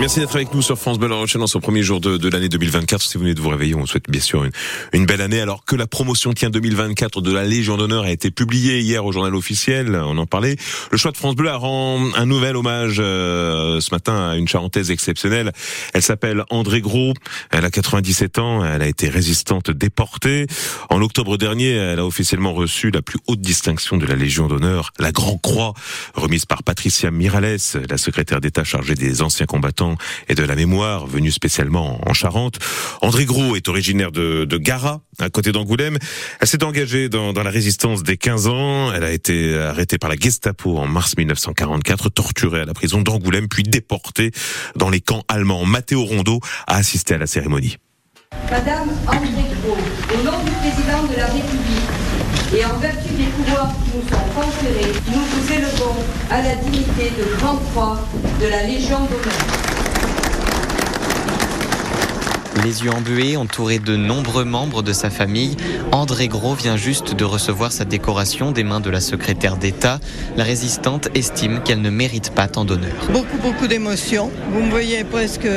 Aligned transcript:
Merci 0.00 0.18
d'être 0.18 0.34
avec 0.34 0.52
nous 0.52 0.60
sur 0.60 0.76
France 0.76 0.98
Bleu 0.98 1.08
La 1.08 1.14
Rochelle 1.14 1.40
dans 1.40 1.46
ce 1.46 1.56
premier 1.56 1.82
jour 1.82 2.00
de, 2.00 2.16
de 2.18 2.28
l'année 2.28 2.48
2024. 2.48 3.00
Si 3.00 3.14
vous 3.14 3.22
venez 3.22 3.34
de 3.34 3.40
vous 3.40 3.48
réveiller, 3.48 3.74
on 3.74 3.86
souhaite 3.86 4.10
bien 4.10 4.20
sûr 4.20 4.44
une, 4.44 4.50
une, 4.92 5.06
belle 5.06 5.20
année. 5.20 5.40
Alors 5.40 5.64
que 5.64 5.76
la 5.76 5.86
promotion 5.86 6.32
tient 6.32 6.50
2024 6.50 7.20
de 7.20 7.32
la 7.32 7.44
Légion 7.44 7.76
d'honneur 7.76 8.04
a 8.04 8.10
été 8.10 8.30
publiée 8.30 8.80
hier 8.80 9.04
au 9.06 9.12
journal 9.12 9.34
officiel, 9.34 9.94
on 9.94 10.18
en 10.18 10.26
parlait. 10.26 10.56
Le 10.90 10.98
choix 10.98 11.12
de 11.12 11.16
France 11.16 11.36
Bleu 11.36 11.48
a 11.48 11.56
rend 11.56 12.00
un 12.16 12.26
nouvel 12.26 12.56
hommage 12.56 12.96
euh, 12.98 13.80
ce 13.80 13.94
matin 13.94 14.30
à 14.30 14.36
une 14.36 14.48
charentaise 14.48 14.90
exceptionnelle. 14.90 15.52
Elle 15.94 16.02
s'appelle 16.02 16.44
André 16.50 16.80
Gros. 16.80 17.14
Elle 17.50 17.64
a 17.64 17.70
97 17.70 18.38
ans. 18.38 18.64
Elle 18.64 18.82
a 18.82 18.88
été 18.88 19.08
résistante 19.08 19.70
déportée. 19.70 20.48
En 20.90 21.00
octobre 21.02 21.38
dernier, 21.38 21.70
elle 21.70 22.00
a 22.00 22.04
officiellement 22.04 22.52
reçu 22.52 22.90
la 22.90 23.00
plus 23.00 23.20
haute 23.28 23.40
distinction 23.40 23.96
de 23.96 24.06
la 24.06 24.16
Légion 24.16 24.48
d'honneur, 24.48 24.92
la 24.98 25.12
Grand 25.12 25.38
Croix, 25.38 25.72
remise 26.14 26.46
par 26.46 26.62
Patricia 26.62 27.10
Mirales, 27.10 27.58
la 27.88 27.96
secrétaire 27.96 28.40
d'État 28.40 28.64
chargée 28.64 28.96
des 28.96 29.22
anciens 29.22 29.46
combattants 29.46 29.83
et 30.28 30.34
de 30.34 30.42
la 30.42 30.54
mémoire, 30.54 31.06
venu 31.06 31.30
spécialement 31.30 32.00
en 32.08 32.12
Charente. 32.12 32.58
André 33.02 33.24
Gros 33.24 33.56
est 33.56 33.68
originaire 33.68 34.12
de, 34.12 34.56
Gara, 34.56 35.00
à 35.18 35.30
côté 35.30 35.52
d'Angoulême. 35.52 35.98
Elle 36.40 36.46
s'est 36.46 36.64
engagée 36.64 37.08
dans, 37.08 37.32
la 37.32 37.50
résistance 37.50 38.02
dès 38.02 38.16
15 38.16 38.46
ans. 38.48 38.92
Elle 38.92 39.04
a 39.04 39.12
été 39.12 39.56
arrêtée 39.58 39.98
par 39.98 40.10
la 40.10 40.16
Gestapo 40.16 40.78
en 40.78 40.86
mars 40.86 41.16
1944, 41.16 42.10
torturée 42.10 42.60
à 42.60 42.64
la 42.64 42.74
prison 42.74 43.02
d'Angoulême, 43.02 43.48
puis 43.48 43.62
déportée 43.62 44.30
dans 44.76 44.90
les 44.90 45.00
camps 45.00 45.24
allemands. 45.28 45.64
Mathéo 45.64 46.04
Rondeau 46.04 46.40
a 46.66 46.76
assisté 46.76 47.14
à 47.14 47.18
la 47.18 47.26
cérémonie. 47.26 47.76
Madame 48.50 48.90
André 49.06 49.44
Gros, 49.62 49.76
au 49.76 50.22
nom 50.22 50.44
du 50.44 50.50
président 50.52 51.02
de 51.04 51.16
la 51.16 51.26
République 51.26 52.04
et 52.56 52.64
en 52.64 52.78
vertu 52.78 53.08
des 53.14 53.24
pouvoirs 53.24 53.72
qui 53.84 53.96
nous 53.96 54.08
sont 54.08 54.24
conférés, 54.34 54.92
nous 55.08 55.24
vous 55.24 55.52
élevons 55.52 55.73
à 56.30 56.42
la 56.42 56.54
dignité 56.56 57.12
de 57.18 57.36
Grand 57.38 57.56
Croix 57.70 57.98
de 58.40 58.46
la 58.46 58.62
Légion 58.62 58.98
d'honneur. 59.00 59.64
Les 62.64 62.84
yeux 62.84 62.90
embués, 62.90 63.36
entouré 63.36 63.78
de 63.78 63.96
nombreux 63.96 64.44
membres 64.44 64.82
de 64.82 64.92
sa 64.92 65.10
famille, 65.10 65.56
André 65.92 66.28
Gros 66.28 66.54
vient 66.54 66.76
juste 66.76 67.14
de 67.14 67.24
recevoir 67.24 67.72
sa 67.72 67.84
décoration 67.84 68.52
des 68.52 68.64
mains 68.64 68.80
de 68.80 68.90
la 68.90 69.00
secrétaire 69.00 69.56
d'État. 69.56 69.98
La 70.36 70.44
résistante 70.44 71.08
estime 71.14 71.60
qu'elle 71.62 71.82
ne 71.82 71.90
mérite 71.90 72.30
pas 72.30 72.46
tant 72.46 72.64
d'honneur. 72.64 72.94
Beaucoup, 73.12 73.36
beaucoup 73.42 73.66
d'émotions. 73.66 74.30
Vous 74.52 74.62
me 74.62 74.70
voyez 74.70 75.04
presque 75.04 75.48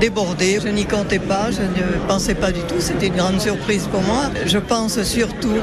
débordée. 0.00 0.58
Je 0.62 0.68
n'y 0.68 0.86
comptais 0.86 1.18
pas, 1.18 1.50
je 1.50 1.60
ne 1.60 2.06
pensais 2.08 2.34
pas 2.34 2.50
du 2.50 2.60
tout. 2.60 2.80
C'était 2.80 3.08
une 3.08 3.16
grande 3.16 3.40
surprise 3.40 3.86
pour 3.92 4.02
moi. 4.02 4.30
Je 4.46 4.58
pense 4.58 5.00
surtout 5.02 5.58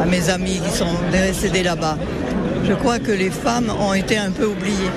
à 0.00 0.04
mes 0.04 0.28
amis 0.28 0.60
qui 0.64 0.76
sont 0.76 0.94
décédés 1.10 1.62
là-bas. 1.62 1.96
Je 2.68 2.74
crois 2.74 2.98
que 2.98 3.12
les 3.12 3.30
femmes 3.30 3.72
ont 3.80 3.94
été 3.94 4.18
un 4.18 4.30
peu 4.30 4.44
oubliées. 4.44 4.90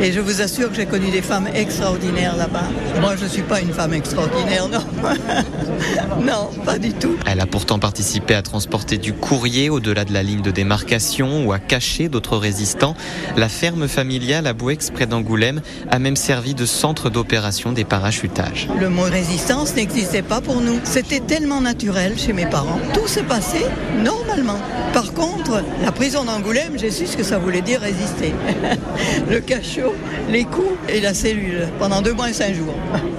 Et 0.00 0.12
je 0.12 0.20
vous 0.20 0.42
assure 0.42 0.70
que 0.70 0.76
j'ai 0.76 0.86
connu 0.86 1.10
des 1.10 1.22
femmes 1.22 1.48
extraordinaires 1.52 2.36
là-bas. 2.36 2.68
Moi, 3.00 3.16
je 3.16 3.24
ne 3.24 3.28
suis 3.28 3.42
pas 3.42 3.60
une 3.60 3.72
femme 3.72 3.94
extraordinaire, 3.94 4.68
non. 4.68 4.84
non, 6.24 6.50
pas 6.64 6.78
du 6.78 6.92
tout. 6.92 7.16
Elle 7.26 7.40
a 7.40 7.46
pourtant 7.46 7.80
participé 7.80 8.36
à 8.36 8.42
transporter 8.42 8.96
du 8.96 9.12
courrier 9.12 9.70
au-delà 9.70 10.04
de 10.04 10.12
la 10.12 10.22
ligne 10.22 10.42
de 10.42 10.52
démarcation 10.52 11.44
ou 11.44 11.52
à 11.52 11.58
cacher 11.58 12.08
d'autres 12.08 12.36
résistants. 12.36 12.94
La 13.36 13.48
ferme 13.48 13.88
familiale 13.88 14.46
à 14.46 14.52
Bouex, 14.52 14.90
près 14.90 15.06
d'Angoulême, 15.06 15.62
a 15.90 15.98
même 15.98 16.16
servi 16.16 16.54
de 16.54 16.64
centre 16.64 17.10
d'opération 17.10 17.72
des 17.72 17.84
parachutages. 17.84 18.68
Le 18.78 18.88
mot 18.88 19.02
résistance 19.02 19.74
n'existait 19.74 20.22
pas 20.22 20.40
pour 20.40 20.60
nous. 20.60 20.78
C'était 20.84 21.20
tellement 21.20 21.60
naturel 21.60 22.16
chez 22.16 22.32
mes 22.32 22.46
parents. 22.46 22.78
Tout 22.94 23.08
s'est 23.08 23.24
passé 23.24 23.58
normalement. 24.04 24.60
Par 24.92 25.12
contre, 25.12 25.64
la 25.82 25.92
prison 25.92 26.24
d'Angoulême, 26.24 26.74
j'ai 26.76 26.92
su 26.92 27.06
ce 27.16 27.22
que 27.22 27.28
ça 27.28 27.38
voulait 27.38 27.62
dire 27.62 27.80
résister. 27.80 28.34
Le 29.30 29.40
cachot, 29.40 29.94
les 30.28 30.44
coups 30.44 30.76
et 30.88 31.00
la 31.00 31.14
cellule 31.14 31.68
pendant 31.78 32.02
deux 32.02 32.12
mois 32.12 32.28
et 32.28 32.32
cinq 32.34 32.54
jours. 32.54 32.74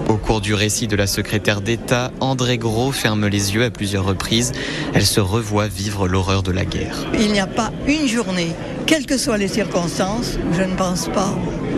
Au 0.08 0.18
cours 0.18 0.40
du 0.40 0.54
récit 0.54 0.88
de 0.88 0.96
la 0.96 1.08
secrétaire 1.08 1.62
d'État, 1.62 2.12
André 2.20 2.58
Gros 2.58 2.92
ferme 2.92 3.28
les 3.28 3.56
yeux 3.56 3.64
à 3.64 3.72
plusieurs 3.72 4.06
reprises. 4.06 4.52
Elle 4.94 5.06
se 5.06 5.20
revoit 5.20 5.68
vivre 5.68 6.08
l'horreur 6.08 6.44
de 6.44 6.52
la 6.52 6.66
guerre. 6.66 7.08
Il 7.20 7.32
n'y 7.32 7.40
a 7.40 7.48
pas 7.48 7.72
une 7.88 8.08
journée, 8.08 8.52
quelles 8.86 9.06
que 9.06 9.18
soient 9.18 9.38
les 9.38 9.48
circonstances, 9.48 10.38
où 10.50 10.54
je 10.54 10.64
ne 10.64 10.76
pense 10.76 11.08
pas, 11.08 11.34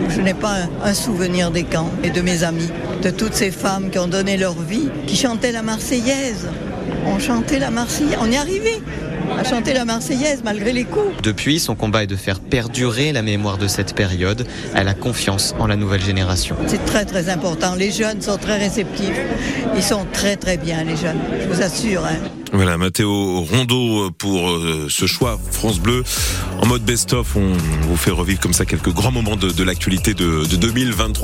où 0.06 0.10
je 0.10 0.20
n'ai 0.20 0.34
pas 0.34 0.56
un 0.84 0.94
souvenir 0.94 1.50
des 1.50 1.64
camps 1.64 1.90
et 2.04 2.10
de 2.10 2.20
mes 2.20 2.44
amis, 2.44 2.70
de 3.02 3.10
toutes 3.10 3.34
ces 3.34 3.50
femmes 3.50 3.90
qui 3.90 3.98
ont 3.98 4.08
donné 4.08 4.36
leur 4.36 4.60
vie, 4.60 4.90
qui 5.06 5.16
chantaient 5.16 5.52
la 5.52 5.62
Marseillaise. 5.62 6.48
On 7.06 7.18
chantait 7.18 7.58
la 7.58 7.70
Marseillaise, 7.70 8.18
on 8.20 8.30
y 8.30 8.36
arrivait 8.36 8.80
à 9.38 9.44
chanter 9.44 9.72
la 9.72 9.84
Marseillaise 9.84 10.42
malgré 10.44 10.72
les 10.72 10.84
coups. 10.84 11.22
Depuis, 11.22 11.58
son 11.60 11.74
combat 11.74 12.04
est 12.04 12.06
de 12.06 12.16
faire 12.16 12.40
perdurer 12.40 13.12
la 13.12 13.22
mémoire 13.22 13.58
de 13.58 13.68
cette 13.68 13.94
période. 13.94 14.46
Elle 14.74 14.88
a 14.88 14.94
confiance 14.94 15.54
en 15.58 15.66
la 15.66 15.76
nouvelle 15.76 16.02
génération. 16.02 16.56
C'est 16.66 16.84
très 16.84 17.04
très 17.04 17.28
important. 17.28 17.74
Les 17.74 17.90
jeunes 17.90 18.20
sont 18.20 18.38
très 18.38 18.58
réceptifs. 18.58 19.20
Ils 19.76 19.82
sont 19.82 20.06
très 20.12 20.36
très 20.36 20.56
bien, 20.56 20.84
les 20.84 20.96
jeunes. 20.96 21.18
Je 21.42 21.54
vous 21.54 21.62
assure. 21.62 22.04
Hein. 22.04 22.16
Voilà, 22.52 22.76
Mathéo 22.76 23.42
Rondeau 23.42 24.10
pour 24.10 24.50
euh, 24.50 24.86
ce 24.88 25.06
choix 25.06 25.38
France 25.52 25.78
Bleu. 25.78 26.02
En 26.60 26.66
mode 26.66 26.82
best-of, 26.82 27.36
on 27.36 27.52
vous 27.82 27.96
fait 27.96 28.10
revivre 28.10 28.40
comme 28.40 28.52
ça 28.52 28.64
quelques 28.64 28.92
grands 28.92 29.12
moments 29.12 29.36
de, 29.36 29.50
de 29.50 29.62
l'actualité 29.62 30.14
de, 30.14 30.44
de 30.44 30.56
2023. 30.56 31.10